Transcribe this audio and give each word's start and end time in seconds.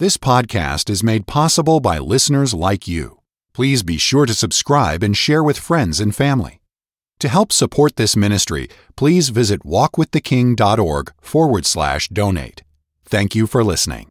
This 0.00 0.16
podcast 0.16 0.88
is 0.90 1.02
made 1.02 1.26
possible 1.26 1.80
by 1.80 1.98
listeners 1.98 2.54
like 2.54 2.86
you. 2.86 3.18
Please 3.52 3.82
be 3.82 3.98
sure 3.98 4.26
to 4.26 4.32
subscribe 4.32 5.02
and 5.02 5.16
share 5.16 5.42
with 5.42 5.58
friends 5.58 5.98
and 5.98 6.14
family. 6.14 6.60
To 7.18 7.26
help 7.26 7.50
support 7.50 7.96
this 7.96 8.14
ministry, 8.14 8.68
please 8.94 9.30
visit 9.30 9.64
walkwiththeking.org 9.64 11.12
forward 11.20 11.66
slash 11.66 12.06
donate. 12.10 12.62
Thank 13.06 13.34
you 13.34 13.48
for 13.48 13.64
listening. 13.64 14.06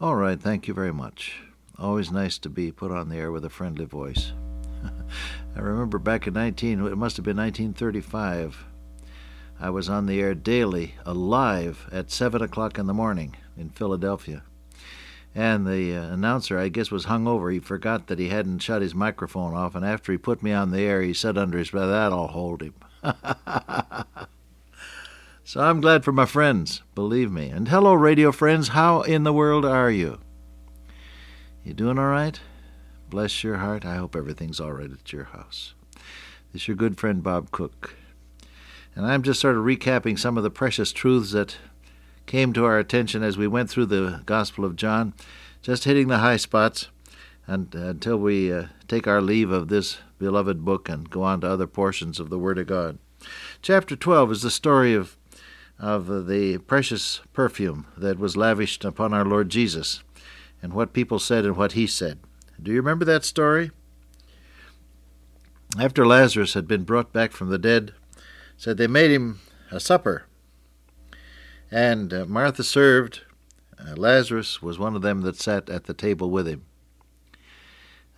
All 0.00 0.16
right, 0.16 0.40
thank 0.40 0.66
you 0.66 0.72
very 0.72 0.94
much. 0.94 1.42
Always 1.78 2.10
nice 2.10 2.38
to 2.38 2.48
be 2.48 2.72
put 2.72 2.90
on 2.90 3.10
the 3.10 3.16
air 3.16 3.30
with 3.30 3.44
a 3.44 3.50
friendly 3.50 3.84
voice. 3.84 4.32
I 5.54 5.60
remember 5.60 5.98
back 5.98 6.26
in 6.26 6.32
19, 6.32 6.86
it 6.86 6.96
must 6.96 7.18
have 7.18 7.26
been 7.26 7.36
1935, 7.36 8.64
I 9.60 9.68
was 9.68 9.90
on 9.90 10.06
the 10.06 10.20
air 10.20 10.34
daily, 10.34 10.94
alive, 11.04 11.86
at 11.92 12.10
7 12.10 12.40
o'clock 12.40 12.78
in 12.78 12.86
the 12.86 12.94
morning 12.94 13.36
in 13.58 13.68
Philadelphia. 13.68 14.42
And 15.34 15.66
the 15.66 15.94
uh, 15.96 16.12
announcer, 16.12 16.58
I 16.58 16.68
guess, 16.68 16.90
was 16.90 17.04
hung 17.04 17.28
over. 17.28 17.50
He 17.50 17.58
forgot 17.60 18.06
that 18.06 18.18
he 18.18 18.30
hadn't 18.30 18.60
shut 18.60 18.80
his 18.80 18.94
microphone 18.94 19.54
off, 19.54 19.74
and 19.74 19.84
after 19.84 20.12
he 20.12 20.18
put 20.18 20.42
me 20.42 20.50
on 20.52 20.70
the 20.70 20.80
air, 20.80 21.02
he 21.02 21.12
said 21.12 21.36
under 21.36 21.58
his 21.58 21.70
breath, 21.70 21.90
That'll 21.90 22.28
hold 22.28 22.62
him. 22.62 22.74
so 25.44 25.60
I'm 25.60 25.82
glad 25.82 26.04
for 26.04 26.12
my 26.12 26.26
friends, 26.26 26.82
believe 26.94 27.30
me. 27.30 27.50
And 27.50 27.68
hello, 27.68 27.92
radio 27.92 28.32
friends. 28.32 28.68
How 28.68 29.02
in 29.02 29.24
the 29.24 29.32
world 29.32 29.66
are 29.66 29.90
you? 29.90 30.20
You 31.62 31.74
doing 31.74 31.98
all 31.98 32.06
right? 32.06 32.40
Bless 33.10 33.44
your 33.44 33.58
heart. 33.58 33.84
I 33.84 33.96
hope 33.96 34.16
everything's 34.16 34.58
all 34.58 34.72
right 34.72 34.90
at 34.90 35.12
your 35.12 35.24
house. 35.24 35.74
This 36.52 36.62
is 36.62 36.68
your 36.68 36.76
good 36.76 36.96
friend 36.96 37.22
Bob 37.22 37.50
Cook. 37.50 37.99
And 39.00 39.10
I'm 39.10 39.22
just 39.22 39.40
sort 39.40 39.56
of 39.56 39.64
recapping 39.64 40.18
some 40.18 40.36
of 40.36 40.42
the 40.42 40.50
precious 40.50 40.92
truths 40.92 41.32
that 41.32 41.56
came 42.26 42.52
to 42.52 42.66
our 42.66 42.78
attention 42.78 43.22
as 43.22 43.38
we 43.38 43.46
went 43.46 43.70
through 43.70 43.86
the 43.86 44.20
Gospel 44.26 44.62
of 44.62 44.76
John, 44.76 45.14
just 45.62 45.84
hitting 45.84 46.08
the 46.08 46.18
high 46.18 46.36
spots 46.36 46.88
and, 47.46 47.74
uh, 47.74 47.78
until 47.78 48.18
we 48.18 48.52
uh, 48.52 48.66
take 48.88 49.06
our 49.06 49.22
leave 49.22 49.50
of 49.50 49.68
this 49.68 50.00
beloved 50.18 50.66
book 50.66 50.90
and 50.90 51.08
go 51.08 51.22
on 51.22 51.40
to 51.40 51.48
other 51.48 51.66
portions 51.66 52.20
of 52.20 52.28
the 52.28 52.38
Word 52.38 52.58
of 52.58 52.66
God. 52.66 52.98
Chapter 53.62 53.96
12 53.96 54.32
is 54.32 54.42
the 54.42 54.50
story 54.50 54.92
of, 54.92 55.16
of 55.78 56.26
the 56.26 56.58
precious 56.58 57.22
perfume 57.32 57.86
that 57.96 58.18
was 58.18 58.36
lavished 58.36 58.84
upon 58.84 59.14
our 59.14 59.24
Lord 59.24 59.48
Jesus 59.48 60.02
and 60.60 60.74
what 60.74 60.92
people 60.92 61.18
said 61.18 61.46
and 61.46 61.56
what 61.56 61.72
he 61.72 61.86
said. 61.86 62.18
Do 62.62 62.70
you 62.70 62.76
remember 62.76 63.06
that 63.06 63.24
story? 63.24 63.70
After 65.78 66.06
Lazarus 66.06 66.52
had 66.52 66.68
been 66.68 66.84
brought 66.84 67.14
back 67.14 67.32
from 67.32 67.48
the 67.48 67.58
dead, 67.58 67.94
said 68.60 68.76
they 68.76 68.86
made 68.86 69.10
him 69.10 69.40
a 69.70 69.80
supper. 69.80 70.24
And 71.70 72.12
uh, 72.12 72.26
Martha 72.26 72.62
served. 72.62 73.22
Uh, 73.78 73.96
Lazarus 73.96 74.60
was 74.60 74.78
one 74.78 74.94
of 74.94 75.00
them 75.00 75.22
that 75.22 75.36
sat 75.36 75.70
at 75.70 75.84
the 75.84 75.94
table 75.94 76.30
with 76.30 76.46
him. 76.46 76.66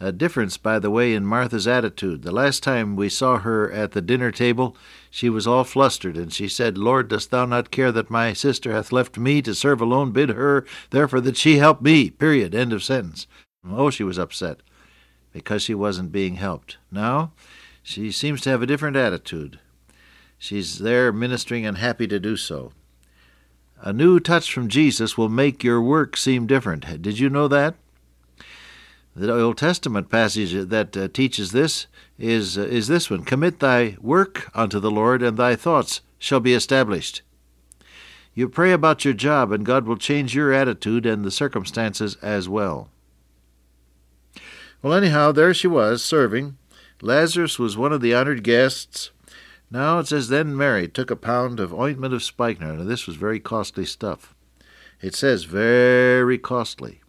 A 0.01 0.11
difference, 0.11 0.57
by 0.57 0.81
the 0.81 0.91
way, 0.91 1.15
in 1.15 1.25
Martha's 1.25 1.69
attitude. 1.69 2.23
The 2.23 2.33
last 2.33 2.61
time 2.61 2.97
we 2.97 3.09
saw 3.09 3.39
her 3.39 3.71
at 3.71 3.93
the 3.93 4.03
dinner 4.03 4.33
table, 4.33 4.77
she 5.13 5.29
was 5.29 5.47
all 5.47 5.63
flustered, 5.63 6.17
and 6.17 6.33
she 6.33 6.49
said, 6.49 6.77
Lord, 6.77 7.07
dost 7.07 7.31
thou 7.31 7.47
not 7.47 7.71
care 7.71 7.93
that 7.93 8.11
my 8.11 8.33
sister 8.33 8.73
hath 8.73 8.91
left 8.91 9.17
me 9.17 9.43
to 9.43 9.55
serve 9.55 9.81
alone? 9.81 10.11
Bid 10.11 10.31
her, 10.31 10.67
therefore, 10.91 11.21
that 11.21 11.37
she 11.37 11.59
help 11.59 11.81
me. 11.81 12.11
Period. 12.11 12.53
End 12.53 12.73
of 12.73 12.83
sentence. 12.83 13.29
Oh, 13.65 13.91
she 13.91 14.03
was 14.03 14.19
upset 14.19 14.59
because 15.33 15.63
she 15.63 15.73
wasn't 15.73 16.11
being 16.11 16.35
helped. 16.35 16.79
Now, 16.91 17.31
she 17.85 18.11
seems 18.11 18.41
to 18.41 18.51
have 18.51 18.61
a 18.61 18.67
different 18.67 18.97
attitude. 18.97 19.61
She's 20.43 20.81
there 20.81 21.13
ministering 21.13 21.65
and 21.65 21.79
happy 21.79 22.09
to 22.09 22.19
do 22.19 22.37
so. 22.37 22.73
A 23.81 23.93
new 23.93 24.19
touch 24.19 24.53
from 24.53 24.67
Jesus 24.67 25.17
will 25.17 25.29
make 25.29 25.63
your 25.63 25.81
work 25.81 26.17
seem 26.17 26.49
different. 26.49 27.01
Did 27.01 27.21
you 27.21 27.31
know 27.31 27.47
that? 27.47 27.77
The 29.15 29.33
Old 29.33 29.57
Testament 29.57 30.11
passage 30.11 30.69
that 30.69 30.97
uh, 30.97 31.07
teaches 31.07 31.53
this 31.53 31.87
is, 32.19 32.59
uh, 32.59 32.63
is 32.63 32.89
this 32.89 33.09
one 33.09 33.23
Commit 33.23 33.61
thy 33.61 33.97
work 34.01 34.51
unto 34.53 34.81
the 34.81 34.91
Lord, 34.91 35.23
and 35.23 35.37
thy 35.37 35.55
thoughts 35.55 36.01
shall 36.19 36.41
be 36.41 36.55
established. 36.55 37.23
You 38.35 38.49
pray 38.49 38.73
about 38.73 39.05
your 39.05 39.15
job, 39.15 39.53
and 39.53 39.65
God 39.65 39.87
will 39.87 39.97
change 39.97 40.35
your 40.35 40.53
attitude 40.53 41.07
and 41.07 41.25
the 41.25 41.31
circumstances 41.31 42.17
as 42.17 42.49
well. 42.49 42.89
Well, 44.83 44.93
anyhow, 44.93 45.31
there 45.31 45.55
she 45.55 45.69
was, 45.69 46.05
serving. 46.05 46.57
Lazarus 47.01 47.61
was 47.61 47.77
one 47.77 47.93
of 47.93 48.01
the 48.01 48.13
honored 48.13 48.43
guests. 48.43 49.13
Now 49.73 50.01
it 50.01 50.09
says, 50.09 50.29
Then 50.29 50.55
Mary 50.55 50.87
took 50.87 51.11
a 51.11 51.17
pound 51.17 51.59
of 51.59 51.73
ointment 51.73 52.13
of 52.13 52.23
spikenard. 52.23 52.79
Now 52.79 52.85
this 52.85 53.07
was 53.07 53.17
very 53.17 53.41
costly 53.41 53.87
stuff. 53.87 54.35
It 55.01 55.15
says 55.15 55.45
very 55.45 56.37
costly. 56.37 57.01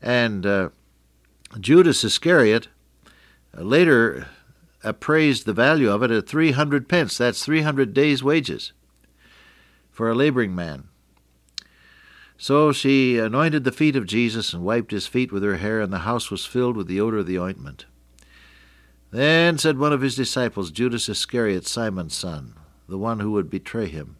And 0.00 0.46
uh, 0.46 0.68
Judas 1.58 2.04
Iscariot 2.04 2.68
uh, 3.56 3.62
later 3.62 4.28
appraised 4.84 5.44
the 5.44 5.52
value 5.52 5.90
of 5.90 6.04
it 6.04 6.12
at 6.12 6.28
300 6.28 6.88
pence. 6.88 7.18
That's 7.18 7.44
300 7.44 7.92
days' 7.92 8.22
wages 8.22 8.72
for 9.90 10.08
a 10.08 10.14
laboring 10.14 10.54
man. 10.54 10.84
So 12.38 12.70
she 12.70 13.18
anointed 13.18 13.64
the 13.64 13.72
feet 13.72 13.96
of 13.96 14.06
Jesus 14.06 14.52
and 14.52 14.62
wiped 14.62 14.92
his 14.92 15.08
feet 15.08 15.32
with 15.32 15.42
her 15.42 15.56
hair, 15.56 15.80
and 15.80 15.92
the 15.92 15.98
house 15.98 16.30
was 16.30 16.46
filled 16.46 16.76
with 16.76 16.86
the 16.86 17.00
odor 17.00 17.18
of 17.18 17.26
the 17.26 17.38
ointment. 17.40 17.86
Then 19.12 19.58
said 19.58 19.76
one 19.76 19.92
of 19.92 20.00
his 20.00 20.16
disciples, 20.16 20.70
Judas 20.70 21.06
Iscariot, 21.06 21.66
Simon's 21.66 22.16
son, 22.16 22.54
the 22.88 22.96
one 22.96 23.20
who 23.20 23.30
would 23.32 23.50
betray 23.50 23.86
him, 23.86 24.16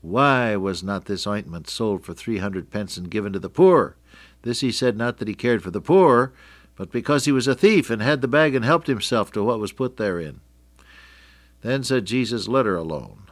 Why 0.00 0.56
was 0.56 0.82
not 0.82 1.04
this 1.04 1.26
ointment 1.26 1.68
sold 1.68 2.02
for 2.02 2.14
three 2.14 2.38
hundred 2.38 2.70
pence 2.70 2.96
and 2.96 3.10
given 3.10 3.34
to 3.34 3.38
the 3.38 3.50
poor? 3.50 3.96
This 4.40 4.60
he 4.60 4.72
said 4.72 4.96
not 4.96 5.18
that 5.18 5.28
he 5.28 5.34
cared 5.34 5.62
for 5.62 5.70
the 5.70 5.80
poor, 5.80 6.32
but 6.74 6.90
because 6.90 7.26
he 7.26 7.32
was 7.32 7.46
a 7.46 7.54
thief 7.54 7.90
and 7.90 8.00
had 8.00 8.22
the 8.22 8.28
bag 8.28 8.54
and 8.54 8.64
helped 8.64 8.86
himself 8.86 9.30
to 9.32 9.44
what 9.44 9.60
was 9.60 9.72
put 9.72 9.98
therein. 9.98 10.40
Then 11.60 11.84
said 11.84 12.06
Jesus, 12.06 12.48
Let 12.48 12.64
her 12.64 12.76
alone. 12.76 13.24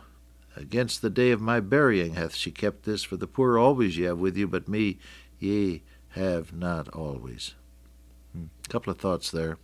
Against 0.56 1.00
the 1.00 1.08
day 1.08 1.30
of 1.30 1.40
my 1.40 1.60
burying 1.60 2.16
hath 2.16 2.34
she 2.34 2.50
kept 2.50 2.84
this, 2.84 3.02
for 3.02 3.16
the 3.16 3.26
poor 3.26 3.56
always 3.56 3.96
ye 3.96 4.04
have 4.04 4.18
with 4.18 4.36
you, 4.36 4.46
but 4.46 4.68
me 4.68 4.98
ye 5.38 5.84
have 6.10 6.52
not 6.52 6.88
always. 6.90 7.54
A 8.34 8.38
hmm. 8.38 8.44
couple 8.68 8.90
of 8.90 8.98
thoughts 8.98 9.30
there 9.30 9.56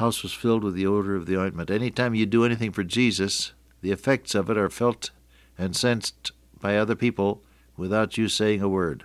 house 0.00 0.22
was 0.22 0.32
filled 0.32 0.64
with 0.64 0.74
the 0.74 0.86
odor 0.86 1.14
of 1.14 1.26
the 1.26 1.38
ointment. 1.38 1.70
Any 1.70 1.90
time 1.90 2.14
you 2.14 2.26
do 2.26 2.44
anything 2.44 2.72
for 2.72 2.82
Jesus, 2.82 3.52
the 3.82 3.92
effects 3.92 4.34
of 4.34 4.50
it 4.50 4.56
are 4.56 4.70
felt 4.70 5.10
and 5.58 5.76
sensed 5.76 6.32
by 6.58 6.76
other 6.76 6.96
people 6.96 7.42
without 7.76 8.16
you 8.18 8.26
saying 8.26 8.62
a 8.62 8.68
word. 8.68 9.04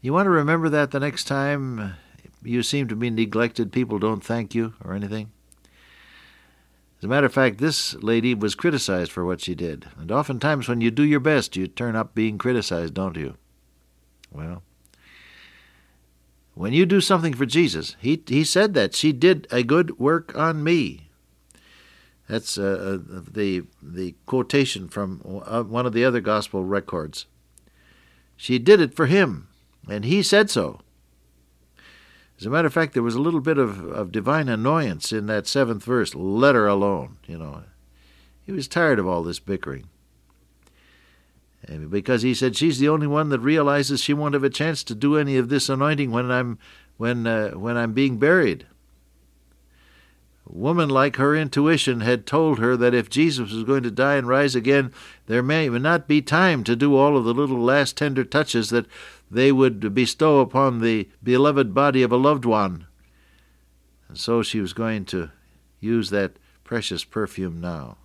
You 0.00 0.12
want 0.12 0.26
to 0.26 0.30
remember 0.30 0.68
that 0.68 0.90
the 0.90 1.00
next 1.00 1.24
time 1.24 1.94
you 2.42 2.62
seem 2.62 2.88
to 2.88 2.96
be 2.96 3.10
neglected, 3.10 3.72
people 3.72 3.98
don't 3.98 4.24
thank 4.24 4.54
you 4.54 4.74
or 4.84 4.92
anything? 4.92 5.30
As 6.98 7.04
a 7.04 7.08
matter 7.08 7.26
of 7.26 7.32
fact, 7.32 7.58
this 7.58 7.94
lady 7.94 8.34
was 8.34 8.54
criticized 8.54 9.12
for 9.12 9.24
what 9.24 9.40
she 9.40 9.54
did. 9.54 9.86
And 9.98 10.10
oftentimes, 10.10 10.68
when 10.68 10.80
you 10.80 10.90
do 10.90 11.04
your 11.04 11.20
best, 11.20 11.56
you 11.56 11.68
turn 11.68 11.94
up 11.94 12.14
being 12.14 12.38
criticized, 12.38 12.94
don't 12.94 13.16
you? 13.16 13.36
Well, 14.32 14.62
when 16.54 16.72
you 16.72 16.86
do 16.86 17.00
something 17.00 17.34
for 17.34 17.46
Jesus, 17.46 17.96
he, 18.00 18.22
he 18.26 18.44
said 18.44 18.74
that. 18.74 18.94
She 18.94 19.12
did 19.12 19.46
a 19.50 19.62
good 19.62 19.98
work 19.98 20.36
on 20.36 20.62
me. 20.62 21.08
That's 22.28 22.56
uh, 22.56 23.00
uh 23.12 23.20
the, 23.30 23.64
the 23.82 24.14
quotation 24.24 24.88
from 24.88 25.42
uh, 25.44 25.62
one 25.64 25.84
of 25.84 25.92
the 25.92 26.04
other 26.04 26.20
gospel 26.20 26.64
records. 26.64 27.26
She 28.36 28.58
did 28.58 28.80
it 28.80 28.94
for 28.94 29.06
him, 29.06 29.48
and 29.88 30.04
he 30.04 30.22
said 30.22 30.48
so. 30.48 30.80
As 32.38 32.46
a 32.46 32.50
matter 32.50 32.66
of 32.66 32.74
fact, 32.74 32.94
there 32.94 33.02
was 33.02 33.14
a 33.14 33.20
little 33.20 33.40
bit 33.40 33.58
of, 33.58 33.84
of 33.84 34.10
divine 34.10 34.48
annoyance 34.48 35.12
in 35.12 35.26
that 35.26 35.46
seventh 35.46 35.84
verse. 35.84 36.14
Let 36.14 36.54
her 36.54 36.66
alone, 36.66 37.18
you 37.26 37.38
know. 37.38 37.62
He 38.44 38.52
was 38.52 38.66
tired 38.66 38.98
of 38.98 39.06
all 39.06 39.22
this 39.22 39.38
bickering 39.38 39.88
because 41.88 42.22
he 42.22 42.34
said 42.34 42.56
she's 42.56 42.78
the 42.78 42.88
only 42.88 43.06
one 43.06 43.28
that 43.30 43.40
realizes 43.40 44.02
she 44.02 44.14
won't 44.14 44.34
have 44.34 44.44
a 44.44 44.50
chance 44.50 44.84
to 44.84 44.94
do 44.94 45.16
any 45.16 45.36
of 45.36 45.48
this 45.48 45.68
anointing 45.68 46.10
when 46.10 46.30
I'm 46.30 46.58
when 46.96 47.26
uh, 47.26 47.50
when 47.52 47.76
I'm 47.76 47.92
being 47.92 48.18
buried. 48.18 48.66
A 50.46 50.52
woman 50.52 50.90
like 50.90 51.16
her 51.16 51.34
intuition 51.34 52.00
had 52.00 52.26
told 52.26 52.58
her 52.58 52.76
that 52.76 52.92
if 52.92 53.08
Jesus 53.08 53.50
was 53.50 53.64
going 53.64 53.82
to 53.82 53.90
die 53.90 54.16
and 54.16 54.28
rise 54.28 54.54
again, 54.54 54.92
there 55.26 55.42
may 55.42 55.68
not 55.70 56.06
be 56.06 56.20
time 56.20 56.64
to 56.64 56.76
do 56.76 56.96
all 56.96 57.16
of 57.16 57.24
the 57.24 57.32
little 57.32 57.60
last 57.60 57.96
tender 57.96 58.24
touches 58.24 58.68
that 58.68 58.86
they 59.30 59.50
would 59.50 59.94
bestow 59.94 60.40
upon 60.40 60.80
the 60.80 61.08
beloved 61.22 61.72
body 61.72 62.02
of 62.02 62.12
a 62.12 62.16
loved 62.16 62.44
one. 62.44 62.86
And 64.08 64.18
so 64.18 64.42
she 64.42 64.60
was 64.60 64.74
going 64.74 65.06
to 65.06 65.30
use 65.80 66.10
that 66.10 66.32
precious 66.62 67.04
perfume 67.04 67.60
now. 67.60 67.96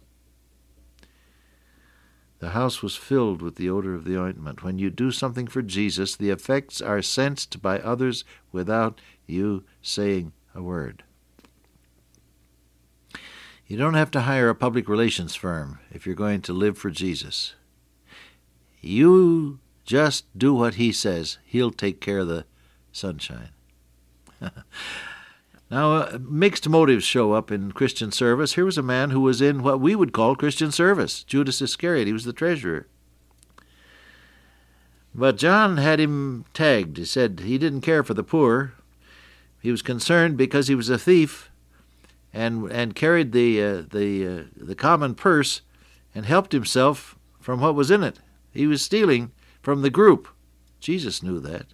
The 2.39 2.51
house 2.51 2.81
was 2.81 2.95
filled 2.95 3.41
with 3.41 3.56
the 3.56 3.69
odor 3.69 3.94
of 3.94 4.06
the 4.06 4.18
ointment. 4.18 4.63
When 4.63 4.80
you 4.80 4.89
do 4.89 5.12
something 5.12 5.47
for 5.47 5.62
Jesus, 5.62 6.15
the 6.15 6.30
effects 6.30 6.81
are 6.81 7.01
sensed 7.01 7.62
by 7.62 7.80
others 7.80 8.24
without 8.51 9.01
you 9.27 9.65
saying 9.81 10.31
a 10.56 10.63
word. 10.63 11.03
You 13.68 13.77
don't 13.77 13.94
have 13.94 14.09
to 14.12 14.21
hire 14.21 14.50
a 14.50 14.56
public 14.56 14.89
relations 14.89 15.36
firm 15.36 15.80
if 15.91 16.06
you're 16.06 16.15
going 16.15 16.41
to 16.41 16.53
live 16.53 16.77
for 16.77 16.89
Jesus. 16.89 17.53
You 18.81 19.59
just 19.85 20.25
do 20.38 20.53
what 20.53 20.75
he 20.75 20.92
says. 20.92 21.38
He'll 21.45 21.71
take 21.71 22.00
care 22.00 22.19
of 22.19 22.30
the 22.30 22.45
sunshine. 22.92 23.50
now, 25.71 25.94
uh, 25.94 26.18
mixed 26.21 26.68
motives 26.68 27.04
show 27.04 27.33
up 27.33 27.51
in 27.51 27.71
Christian 27.74 28.12
service. 28.12 28.54
Here 28.54 28.66
was 28.66 28.77
a 28.77 28.83
man 28.83 29.12
who 29.12 29.21
was 29.21 29.39
in 29.39 29.62
what 29.62 29.80
we 29.80 29.95
would 29.95 30.13
call 30.13 30.36
Christian 30.36 30.71
service 30.71 31.24
Judas 31.24 31.62
Iscariot. 31.62 32.07
He 32.07 32.13
was 32.13 32.25
the 32.25 32.33
treasurer. 32.33 32.88
But 35.13 35.38
John 35.38 35.77
had 35.77 36.00
him 36.00 36.45
tagged. 36.54 36.98
He 36.98 37.06
said 37.06 37.42
he 37.42 37.57
didn't 37.57 37.81
care 37.81 38.04
for 38.04 38.16
the 38.16 38.24
poor. 38.24 38.74
He 39.62 39.69
was 39.69 39.81
concerned 39.81 40.38
because 40.38 40.68
he 40.68 40.75
was 40.75 40.89
a 40.89 40.98
thief 40.98 41.51
and 42.33 42.71
and 42.71 42.95
carried 42.95 43.31
the 43.31 43.62
uh, 43.62 43.83
the 43.92 44.27
uh, 44.27 44.44
the 44.56 44.75
common 44.75 45.13
purse 45.13 45.62
and 46.16 46.25
helped 46.25 46.51
himself 46.51 47.16
from 47.39 47.60
what 47.62 47.75
was 47.75 47.92
in 47.92 48.04
it. 48.04 48.19
He 48.51 48.66
was 48.66 48.81
stealing 48.81 49.31
from 49.62 49.81
the 49.81 49.89
group. 49.89 50.27
Jesus 50.80 51.21
knew 51.21 51.39
that. 51.42 51.68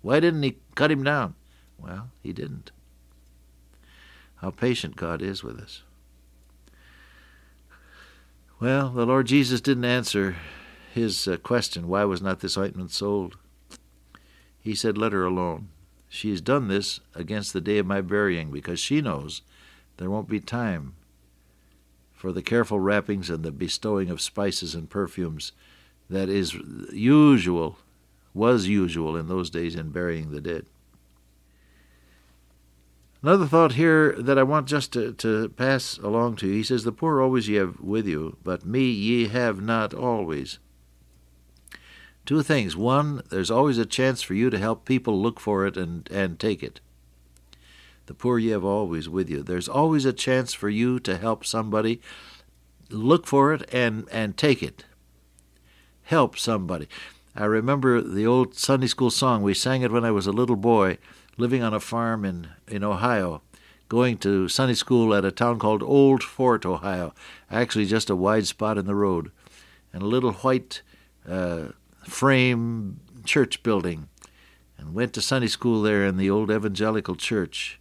Why 0.00 0.20
didn't 0.20 0.42
he 0.42 0.58
cut 0.74 0.90
him 0.90 1.02
down? 1.02 1.34
Well, 1.78 2.10
he 2.22 2.32
didn't. 2.32 2.70
How 4.42 4.50
patient 4.50 4.96
God 4.96 5.22
is 5.22 5.44
with 5.44 5.60
us. 5.60 5.82
Well, 8.58 8.90
the 8.90 9.06
Lord 9.06 9.26
Jesus 9.26 9.60
didn't 9.60 9.84
answer 9.84 10.36
his 10.92 11.28
uh, 11.28 11.36
question, 11.36 11.86
why 11.86 12.04
was 12.04 12.20
not 12.20 12.40
this 12.40 12.58
ointment 12.58 12.90
sold? 12.90 13.38
He 14.60 14.74
said, 14.74 14.98
Let 14.98 15.12
her 15.12 15.24
alone. 15.24 15.68
She 16.08 16.30
has 16.30 16.40
done 16.40 16.68
this 16.68 17.00
against 17.14 17.52
the 17.52 17.60
day 17.60 17.78
of 17.78 17.86
my 17.86 18.00
burying, 18.00 18.50
because 18.50 18.78
she 18.78 19.00
knows 19.00 19.42
there 19.96 20.10
won't 20.10 20.28
be 20.28 20.40
time 20.40 20.94
for 22.12 22.32
the 22.32 22.42
careful 22.42 22.78
wrappings 22.78 23.30
and 23.30 23.44
the 23.44 23.50
bestowing 23.52 24.10
of 24.10 24.20
spices 24.20 24.74
and 24.74 24.90
perfumes 24.90 25.52
that 26.10 26.28
is 26.28 26.54
usual, 26.92 27.78
was 28.34 28.68
usual 28.68 29.16
in 29.16 29.28
those 29.28 29.50
days 29.50 29.74
in 29.74 29.90
burying 29.90 30.30
the 30.30 30.40
dead. 30.40 30.66
Another 33.22 33.46
thought 33.46 33.74
here 33.74 34.12
that 34.18 34.36
I 34.36 34.42
want 34.42 34.66
just 34.66 34.92
to, 34.94 35.12
to 35.12 35.48
pass 35.50 35.96
along 35.98 36.36
to 36.36 36.48
you. 36.48 36.54
He 36.54 36.62
says, 36.64 36.82
The 36.82 36.90
poor 36.90 37.20
always 37.20 37.48
ye 37.48 37.54
have 37.54 37.78
with 37.78 38.06
you, 38.06 38.36
but 38.42 38.66
me 38.66 38.90
ye 38.90 39.28
have 39.28 39.60
not 39.60 39.94
always. 39.94 40.58
Two 42.26 42.42
things. 42.42 42.76
One, 42.76 43.22
there's 43.30 43.50
always 43.50 43.78
a 43.78 43.86
chance 43.86 44.22
for 44.22 44.34
you 44.34 44.50
to 44.50 44.58
help 44.58 44.84
people 44.84 45.20
look 45.20 45.38
for 45.38 45.66
it 45.66 45.76
and, 45.76 46.08
and 46.10 46.38
take 46.38 46.64
it. 46.64 46.80
The 48.06 48.14
poor 48.14 48.40
ye 48.40 48.50
have 48.50 48.64
always 48.64 49.08
with 49.08 49.30
you. 49.30 49.42
There's 49.42 49.68
always 49.68 50.04
a 50.04 50.12
chance 50.12 50.52
for 50.52 50.68
you 50.68 50.98
to 51.00 51.16
help 51.16 51.46
somebody 51.46 52.00
look 52.90 53.28
for 53.28 53.52
it 53.52 53.72
and, 53.72 54.08
and 54.10 54.36
take 54.36 54.64
it. 54.64 54.84
Help 56.02 56.36
somebody. 56.36 56.88
I 57.36 57.44
remember 57.44 58.00
the 58.00 58.26
old 58.26 58.56
Sunday 58.56 58.88
school 58.88 59.10
song. 59.10 59.42
We 59.42 59.54
sang 59.54 59.82
it 59.82 59.92
when 59.92 60.04
I 60.04 60.10
was 60.10 60.26
a 60.26 60.32
little 60.32 60.56
boy, 60.56 60.98
living 61.36 61.62
on 61.62 61.74
a 61.74 61.80
farm 61.80 62.24
in, 62.24 62.48
in 62.68 62.84
Ohio, 62.84 63.42
going 63.88 64.16
to 64.18 64.48
Sunday 64.48 64.74
school 64.74 65.14
at 65.14 65.24
a 65.24 65.30
town 65.30 65.58
called 65.58 65.82
Old 65.82 66.22
Fort, 66.22 66.64
Ohio. 66.64 67.14
Actually, 67.50 67.86
just 67.86 68.10
a 68.10 68.16
wide 68.16 68.46
spot 68.46 68.78
in 68.78 68.86
the 68.86 68.94
road. 68.94 69.30
And 69.92 70.02
a 70.02 70.06
little 70.06 70.32
white 70.32 70.82
uh, 71.28 71.68
frame 72.04 73.00
church 73.24 73.62
building 73.62 74.08
and 74.78 74.94
went 74.94 75.12
to 75.12 75.22
Sunday 75.22 75.46
school 75.46 75.82
there 75.82 76.04
in 76.04 76.16
the 76.16 76.30
old 76.30 76.50
evangelical 76.50 77.14
church. 77.14 77.78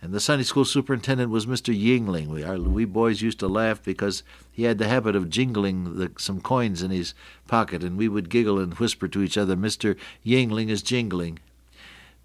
And 0.00 0.12
the 0.12 0.20
Sunday 0.20 0.44
school 0.44 0.64
superintendent 0.64 1.30
was 1.30 1.46
Mr. 1.46 1.74
Yingling. 1.74 2.28
We, 2.28 2.44
our, 2.44 2.58
we 2.58 2.84
boys 2.84 3.22
used 3.22 3.40
to 3.40 3.48
laugh 3.48 3.82
because 3.82 4.22
he 4.52 4.64
had 4.64 4.78
the 4.78 4.88
habit 4.88 5.16
of 5.16 5.30
jingling 5.30 5.96
the, 5.96 6.12
some 6.18 6.40
coins 6.40 6.82
in 6.82 6.90
his 6.90 7.14
pocket, 7.48 7.82
and 7.82 7.96
we 7.96 8.08
would 8.08 8.28
giggle 8.28 8.58
and 8.58 8.74
whisper 8.74 9.08
to 9.08 9.22
each 9.22 9.38
other, 9.38 9.56
Mr. 9.56 9.96
Yingling 10.24 10.68
is 10.68 10.82
jingling. 10.82 11.38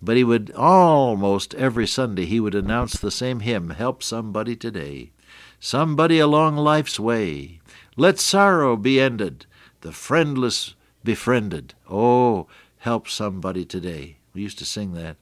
But 0.02 0.18
he 0.18 0.24
would 0.24 0.52
almost 0.56 1.54
every 1.56 1.86
Sunday 1.86 2.26
he 2.26 2.40
would 2.40 2.56
announce 2.56 2.94
the 2.94 3.12
same 3.12 3.42
hymn, 3.42 3.72
Help 3.72 4.02
Somebody 4.02 4.56
Today. 4.56 5.12
Somebody 5.60 6.18
along 6.18 6.58
life's 6.58 7.00
way. 7.00 7.60
Let 7.96 8.20
sorrow 8.20 8.76
be 8.76 9.00
ended. 9.00 9.46
The 9.82 9.92
friendless 9.92 10.76
befriended. 11.04 11.76
Oh, 11.90 12.48
help 12.80 13.08
somebody 13.08 13.64
today. 13.64 14.18
We 14.34 14.42
used 14.42 14.58
to 14.60 14.66
sing 14.66 14.94
that. 14.94 15.18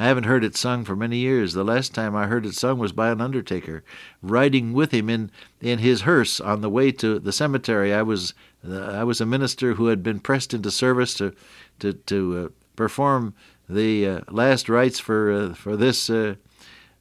I 0.00 0.06
haven't 0.06 0.24
heard 0.24 0.44
it 0.44 0.56
sung 0.56 0.84
for 0.84 0.94
many 0.94 1.16
years. 1.16 1.54
The 1.54 1.64
last 1.64 1.92
time 1.92 2.14
I 2.14 2.28
heard 2.28 2.46
it 2.46 2.54
sung 2.54 2.78
was 2.78 2.92
by 2.92 3.10
an 3.10 3.20
undertaker, 3.20 3.82
riding 4.22 4.72
with 4.72 4.92
him 4.92 5.10
in, 5.10 5.32
in 5.60 5.80
his 5.80 6.02
hearse 6.02 6.38
on 6.38 6.60
the 6.60 6.70
way 6.70 6.92
to 6.92 7.18
the 7.18 7.32
cemetery. 7.32 7.92
I 7.92 8.02
was 8.02 8.32
uh, 8.66 8.78
I 8.78 9.02
was 9.02 9.20
a 9.20 9.26
minister 9.26 9.74
who 9.74 9.86
had 9.86 10.04
been 10.04 10.20
pressed 10.20 10.54
into 10.54 10.70
service 10.70 11.14
to 11.14 11.34
to 11.80 11.94
to 11.94 12.36
uh, 12.36 12.57
perform 12.78 13.34
the 13.68 14.06
uh, 14.06 14.20
last 14.30 14.68
rites 14.68 14.98
for 14.98 15.30
uh, 15.30 15.52
for 15.52 15.76
this 15.76 16.08
uh, 16.08 16.36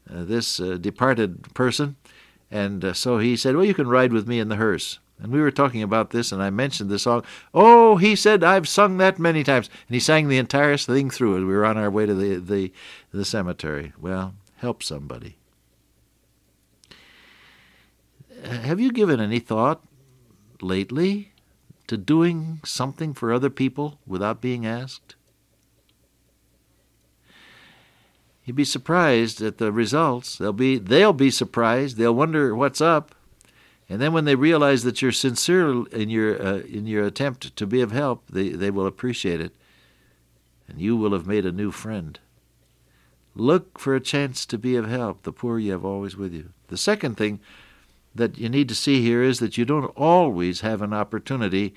uh, 0.10 0.24
this 0.24 0.58
departed 0.58 1.54
person, 1.54 1.96
and 2.52 2.96
so 2.98 3.20
he 3.20 3.38
said, 3.38 3.56
"Well, 3.56 3.64
you 3.64 3.76
can 3.76 3.88
ride 3.88 4.12
with 4.12 4.28
me 4.28 4.40
in 4.40 4.50
the 4.50 4.58
hearse." 4.58 5.00
And 5.20 5.32
we 5.32 5.42
were 5.42 5.52
talking 5.52 5.82
about 5.82 6.12
this, 6.12 6.32
and 6.32 6.44
I 6.44 6.52
mentioned 6.52 6.92
the 6.92 7.00
song. 7.00 7.24
Oh, 7.52 7.98
he 7.98 8.16
said, 8.16 8.44
I've 8.44 8.68
sung 8.68 8.98
that 8.98 9.18
many 9.18 9.44
times. 9.44 9.68
And 9.88 9.96
he 9.96 10.00
sang 10.00 10.28
the 10.28 10.38
entire 10.38 10.78
thing 10.78 11.10
through 11.10 11.38
as 11.38 11.44
we 11.44 11.56
were 11.56 11.66
on 11.66 11.76
our 11.76 11.90
way 11.90 12.06
to 12.06 12.14
the, 12.14 12.36
the, 12.36 12.72
the 13.12 13.26
cemetery. 13.26 13.94
Well, 14.00 14.36
help 14.58 14.84
somebody. 14.84 15.38
Have 18.44 18.80
you 18.80 18.92
given 18.92 19.20
any 19.20 19.40
thought 19.40 19.82
lately 20.62 21.32
to 21.88 21.98
doing 21.98 22.60
something 22.64 23.16
for 23.16 23.34
other 23.34 23.50
people 23.50 23.98
without 24.06 24.40
being 24.40 24.68
asked? 24.68 25.17
You'd 28.48 28.56
be 28.56 28.64
surprised 28.64 29.42
at 29.42 29.58
the 29.58 29.74
results. 29.74 30.38
They'll 30.38 30.54
be 30.54 30.78
they'll 30.78 31.12
be 31.12 31.32
surprised. 31.32 31.98
They'll 31.98 32.16
wonder 32.16 32.56
what's 32.56 32.80
up. 32.80 33.14
And 33.90 34.00
then 34.00 34.14
when 34.14 34.24
they 34.24 34.36
realize 34.36 34.84
that 34.84 35.02
you're 35.02 35.12
sincere 35.12 35.86
in 35.88 36.10
your 36.10 36.42
uh, 36.42 36.60
in 36.60 36.88
your 36.88 37.04
attempt 37.04 37.54
to 37.58 37.68
be 37.68 37.82
of 37.82 37.92
help, 37.92 38.24
they, 38.30 38.48
they 38.48 38.72
will 38.72 38.88
appreciate 38.88 39.42
it. 39.42 39.54
And 40.70 40.80
you 40.80 40.96
will 40.96 41.12
have 41.12 41.28
made 41.28 41.46
a 41.46 41.52
new 41.52 41.72
friend. 41.72 42.18
Look 43.36 43.78
for 43.78 43.96
a 43.96 44.00
chance 44.00 44.46
to 44.46 44.58
be 44.58 44.78
of 44.78 44.88
help. 44.88 45.24
The 45.24 45.34
poor 45.34 45.60
you 45.60 45.74
have 45.74 45.84
always 45.84 46.16
with 46.16 46.34
you. 46.34 46.54
The 46.70 46.78
second 46.78 47.18
thing 47.18 47.42
that 48.16 48.38
you 48.38 48.48
need 48.48 48.70
to 48.70 48.76
see 48.76 49.02
here 49.02 49.22
is 49.24 49.40
that 49.40 49.58
you 49.58 49.66
don't 49.66 49.92
always 49.98 50.62
have 50.62 50.82
an 50.82 50.94
opportunity 50.94 51.74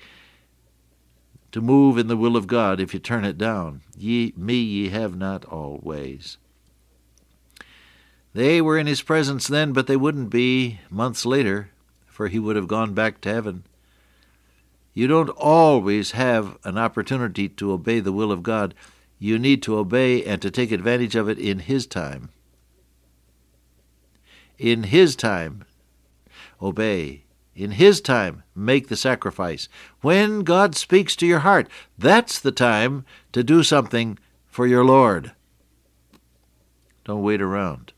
to 1.51 1.59
move 1.59 1.97
in 1.97 2.07
the 2.07 2.15
will 2.15 2.37
of 2.37 2.47
God 2.47 2.79
if 2.79 2.93
you 2.93 2.99
turn 3.01 3.25
it 3.25 3.37
down. 3.37 3.81
Ye, 3.97 4.31
me 4.37 4.55
ye 4.55 4.87
have 4.87 5.17
not 5.17 5.43
always. 5.43 6.37
They 8.33 8.61
were 8.61 8.77
in 8.77 8.87
his 8.87 9.01
presence 9.01 9.47
then, 9.47 9.73
but 9.73 9.87
they 9.87 9.97
wouldn't 9.97 10.29
be 10.29 10.79
months 10.89 11.25
later 11.25 11.71
for 12.21 12.27
he 12.27 12.37
would 12.37 12.55
have 12.55 12.67
gone 12.67 12.93
back 12.93 13.19
to 13.21 13.33
heaven. 13.33 13.63
You 14.93 15.07
don't 15.07 15.29
always 15.29 16.11
have 16.11 16.57
an 16.63 16.77
opportunity 16.77 17.49
to 17.49 17.71
obey 17.71 17.99
the 17.99 18.11
will 18.11 18.31
of 18.31 18.43
God. 18.43 18.75
You 19.17 19.39
need 19.39 19.63
to 19.63 19.77
obey 19.77 20.23
and 20.23 20.39
to 20.41 20.51
take 20.51 20.71
advantage 20.71 21.15
of 21.15 21.27
it 21.29 21.39
in 21.39 21.59
His 21.59 21.87
time. 21.87 22.29
In 24.59 24.83
His 24.83 25.15
time, 25.15 25.63
obey. 26.61 27.23
In 27.55 27.71
His 27.71 28.01
time, 28.01 28.43
make 28.53 28.87
the 28.89 28.95
sacrifice. 28.95 29.67
When 30.01 30.41
God 30.41 30.75
speaks 30.75 31.15
to 31.15 31.25
your 31.25 31.39
heart, 31.39 31.69
that's 31.97 32.39
the 32.39 32.51
time 32.51 33.03
to 33.31 33.43
do 33.43 33.63
something 33.63 34.19
for 34.45 34.67
your 34.67 34.85
Lord. 34.85 35.31
Don't 37.05 37.23
wait 37.23 37.41
around. 37.41 37.93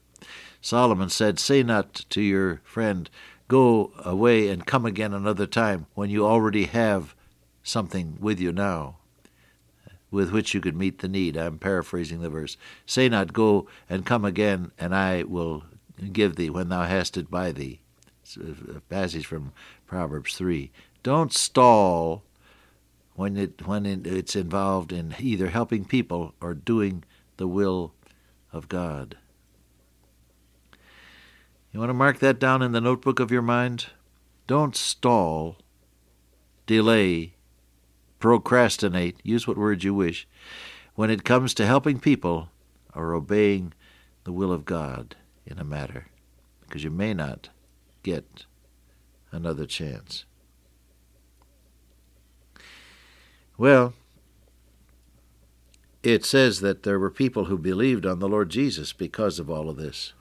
Solomon 0.63 1.09
said, 1.09 1.39
Say 1.39 1.61
not 1.61 2.05
to 2.09 2.21
your 2.21 2.61
friend, 2.63 3.09
go 3.49 3.91
away 3.99 4.47
and 4.47 4.65
come 4.65 4.85
again 4.85 5.13
another 5.13 5.45
time 5.45 5.87
when 5.93 6.09
you 6.09 6.25
already 6.25 6.63
have 6.65 7.13
something 7.63 8.17
with 8.21 8.39
you 8.39 8.53
now 8.53 8.95
with 10.09 10.31
which 10.31 10.53
you 10.53 10.61
could 10.61 10.77
meet 10.77 10.99
the 10.99 11.09
need. 11.09 11.35
I'm 11.35 11.57
paraphrasing 11.57 12.21
the 12.21 12.29
verse. 12.29 12.55
Say 12.85 13.09
not, 13.09 13.33
Go 13.33 13.67
and 13.89 14.05
come 14.05 14.23
again, 14.23 14.71
and 14.79 14.95
I 14.95 15.23
will 15.23 15.65
give 16.13 16.37
thee 16.37 16.49
when 16.49 16.69
thou 16.69 16.83
hast 16.83 17.17
it 17.17 17.29
by 17.29 17.51
thee. 17.51 17.81
It's 18.21 18.37
a 18.37 18.79
passage 18.87 19.25
from 19.25 19.51
Proverbs 19.85 20.37
3. 20.37 20.71
Don't 21.03 21.33
stall 21.33 22.23
when, 23.15 23.35
it, 23.35 23.67
when 23.67 23.85
it's 23.85 24.35
involved 24.37 24.93
in 24.93 25.13
either 25.19 25.49
helping 25.49 25.83
people 25.83 26.35
or 26.39 26.53
doing 26.53 27.03
the 27.35 27.49
will 27.49 27.93
of 28.53 28.69
God. 28.69 29.17
You 31.73 31.79
want 31.79 31.89
to 31.89 31.95
mark 31.95 32.19
that 32.19 32.39
down 32.39 32.61
in 32.61 32.71
the 32.71 32.79
notebook 32.79 33.19
of 33.19 33.31
your 33.31 33.41
mind? 33.41 33.87
Don't 34.45 34.75
stall, 34.75 35.57
delay, 36.67 37.33
procrastinate, 38.19 39.17
use 39.23 39.47
what 39.47 39.57
words 39.57 39.83
you 39.83 39.95
wish, 39.95 40.27
when 40.93 41.09
it 41.09 41.23
comes 41.23 41.55
to 41.55 41.65
helping 41.65 41.99
people 41.99 42.49
or 42.93 43.15
obeying 43.15 43.73
the 44.23 44.31
will 44.31 44.51
of 44.51 44.65
God 44.65 45.15
in 45.47 45.57
a 45.57 45.63
matter, 45.63 46.05
because 46.61 46.83
you 46.83 46.91
may 46.91 47.11
not 47.11 47.49
get 48.03 48.45
another 49.31 49.65
chance. 49.65 50.25
Well, 53.57 53.95
it 56.03 56.23
says 56.23 56.59
that 56.59 56.83
there 56.83 56.99
were 56.99 57.09
people 57.09 57.45
who 57.45 57.57
believed 57.57 58.05
on 58.05 58.19
the 58.19 58.29
Lord 58.29 58.49
Jesus 58.49 58.93
because 58.93 59.39
of 59.39 59.49
all 59.49 59.69
of 59.69 59.77
this. 59.77 60.13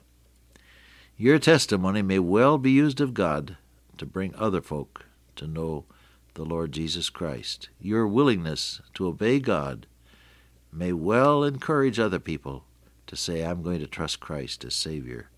Your 1.23 1.39
testimony 1.39 2.01
may 2.01 2.19
well 2.19 2.57
be 2.57 2.71
used 2.71 2.99
of 2.99 3.13
God 3.13 3.55
to 3.97 4.05
bring 4.05 4.35
other 4.35 4.61
folk 4.61 5.05
to 5.37 5.47
know 5.47 5.85
the 6.33 6.43
Lord 6.43 6.73
Jesus 6.73 7.09
Christ. 7.09 7.69
Your 7.79 8.05
willingness 8.05 8.81
to 8.95 9.07
obey 9.07 9.39
God 9.39 9.87
may 10.69 10.91
well 10.91 11.45
encourage 11.45 11.97
other 11.97 12.19
people 12.19 12.65
to 13.07 13.15
say, 13.15 13.41
I'm 13.41 13.63
going 13.63 13.79
to 13.79 13.87
trust 13.87 14.19
Christ 14.19 14.65
as 14.65 14.75
Savior 14.75 15.29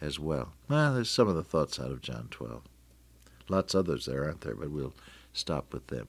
as 0.00 0.18
well. 0.18 0.54
Well, 0.66 0.94
there's 0.94 1.10
some 1.10 1.28
of 1.28 1.34
the 1.34 1.44
thoughts 1.44 1.78
out 1.78 1.90
of 1.90 2.00
John 2.00 2.28
12. 2.30 2.62
Lots 3.50 3.74
others 3.74 4.06
there, 4.06 4.24
aren't 4.24 4.40
there? 4.40 4.54
But 4.54 4.70
we'll 4.70 4.94
stop 5.34 5.74
with 5.74 5.88
them. 5.88 6.08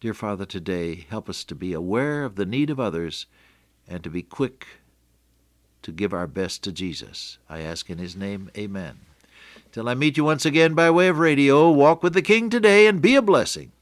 Dear 0.00 0.14
Father, 0.14 0.46
today 0.46 1.04
help 1.10 1.28
us 1.28 1.44
to 1.44 1.54
be 1.54 1.74
aware 1.74 2.24
of 2.24 2.36
the 2.36 2.46
need 2.46 2.70
of 2.70 2.80
others 2.80 3.26
and 3.86 4.02
to 4.02 4.08
be 4.08 4.22
quick 4.22 4.66
to 5.82 5.92
give 5.92 6.12
our 6.12 6.26
best 6.26 6.62
to 6.64 6.72
Jesus. 6.72 7.38
I 7.48 7.60
ask 7.60 7.88
in 7.90 7.98
His 7.98 8.16
name, 8.16 8.50
Amen. 8.56 9.00
Till 9.72 9.88
I 9.88 9.94
meet 9.94 10.16
you 10.16 10.24
once 10.24 10.46
again 10.46 10.74
by 10.74 10.90
way 10.90 11.08
of 11.08 11.18
radio, 11.18 11.70
walk 11.70 12.02
with 12.02 12.14
the 12.14 12.22
King 12.22 12.48
today 12.48 12.86
and 12.86 13.02
be 13.02 13.14
a 13.14 13.22
blessing. 13.22 13.72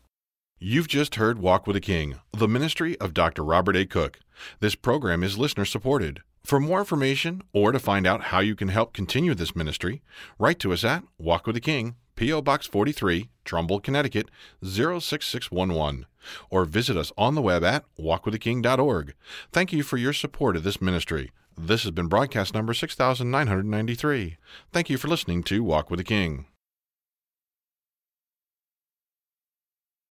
You've 0.59 0.89
just 0.89 1.17
heard 1.17 1.39
Walk 1.39 1.67
with 1.67 1.75
the 1.75 1.81
King, 1.81 2.21
the 2.33 2.49
ministry 2.49 2.99
of 2.99 3.13
Dr. 3.13 3.45
Robert 3.45 3.77
A. 3.77 3.85
Cook. 3.85 4.21
This 4.61 4.75
program 4.75 5.23
is 5.23 5.37
listener 5.37 5.65
supported. 5.65 6.23
For 6.43 6.59
more 6.59 6.79
information 6.79 7.43
or 7.53 7.71
to 7.71 7.79
find 7.79 8.07
out 8.07 8.25
how 8.25 8.41
you 8.41 8.55
can 8.55 8.69
help 8.69 8.93
continue 8.93 9.35
this 9.35 9.55
ministry, 9.55 10.03
write 10.39 10.59
to 10.61 10.73
us 10.73 10.83
at 10.83 11.05
Walk 11.19 11.47
with 11.47 11.55
the 11.55 11.61
King, 11.61 11.97
P.O. 12.17 12.43
Box 12.43 12.67
43, 12.67 13.29
Trumbull, 13.45 13.81
Connecticut 13.81 14.31
06611, 14.63 16.07
or 16.51 16.65
visit 16.65 16.97
us 16.97 17.13
on 17.19 17.35
the 17.35 17.43
web 17.43 17.65
at 17.65 17.85
walkwiththeking.org. 17.99 19.15
Thank 19.53 19.73
you 19.73 19.83
for 19.83 19.97
your 19.97 20.13
support 20.13 20.57
of 20.57 20.63
this 20.63 20.81
ministry. 20.81 21.31
This 21.57 21.85
has 21.85 21.93
been 21.93 22.09
broadcast 22.09 22.53
number 22.53 22.75
6993. 22.75 24.37
Thank 24.73 24.91
you 24.91 24.99
for 24.99 25.07
listening 25.07 25.45
to 25.45 25.63
Walk 25.63 25.89
with 25.89 25.99
the 25.99 26.05
King. 26.05 26.47